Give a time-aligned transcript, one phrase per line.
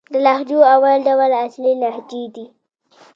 [0.13, 2.45] د لهجو اول ډول اصلي لهجې دئ.